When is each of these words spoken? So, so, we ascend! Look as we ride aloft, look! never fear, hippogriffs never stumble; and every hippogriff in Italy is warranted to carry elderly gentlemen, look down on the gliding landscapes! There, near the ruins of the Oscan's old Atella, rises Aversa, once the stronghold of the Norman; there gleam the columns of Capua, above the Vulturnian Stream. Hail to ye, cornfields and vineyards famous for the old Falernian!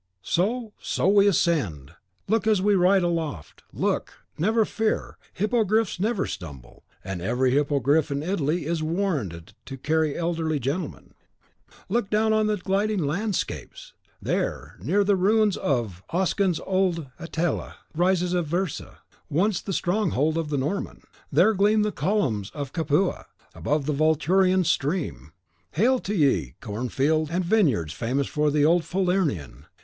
So, 0.23 0.73
so, 0.81 1.07
we 1.07 1.27
ascend! 1.27 1.91
Look 2.27 2.47
as 2.47 2.59
we 2.59 2.73
ride 2.73 3.03
aloft, 3.03 3.61
look! 3.71 4.25
never 4.35 4.65
fear, 4.65 5.19
hippogriffs 5.31 5.99
never 5.99 6.25
stumble; 6.25 6.83
and 7.03 7.21
every 7.21 7.51
hippogriff 7.51 8.09
in 8.09 8.23
Italy 8.23 8.65
is 8.65 8.81
warranted 8.81 9.53
to 9.65 9.77
carry 9.77 10.17
elderly 10.17 10.57
gentlemen, 10.59 11.13
look 11.87 12.09
down 12.09 12.33
on 12.33 12.47
the 12.47 12.57
gliding 12.57 12.97
landscapes! 12.97 13.93
There, 14.19 14.75
near 14.81 15.03
the 15.03 15.15
ruins 15.15 15.55
of 15.55 16.01
the 16.09 16.17
Oscan's 16.17 16.59
old 16.65 17.11
Atella, 17.19 17.75
rises 17.95 18.33
Aversa, 18.33 18.95
once 19.29 19.61
the 19.61 19.71
stronghold 19.71 20.35
of 20.35 20.49
the 20.49 20.57
Norman; 20.57 21.03
there 21.31 21.53
gleam 21.53 21.83
the 21.83 21.91
columns 21.91 22.49
of 22.55 22.73
Capua, 22.73 23.27
above 23.53 23.85
the 23.85 23.93
Vulturnian 23.93 24.65
Stream. 24.65 25.31
Hail 25.73 25.99
to 25.99 26.15
ye, 26.15 26.55
cornfields 26.59 27.29
and 27.29 27.45
vineyards 27.45 27.93
famous 27.93 28.25
for 28.25 28.49
the 28.49 28.65
old 28.65 28.81
Falernian! 28.83 29.65